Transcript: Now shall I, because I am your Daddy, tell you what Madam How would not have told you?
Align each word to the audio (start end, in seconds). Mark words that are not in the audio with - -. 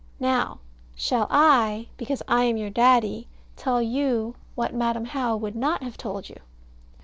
Now 0.19 0.57
shall 0.95 1.27
I, 1.29 1.89
because 1.97 2.23
I 2.27 2.45
am 2.45 2.57
your 2.57 2.71
Daddy, 2.71 3.27
tell 3.55 3.83
you 3.83 4.33
what 4.55 4.73
Madam 4.73 5.05
How 5.05 5.37
would 5.37 5.55
not 5.55 5.83
have 5.83 5.95
told 5.95 6.27
you? 6.27 6.37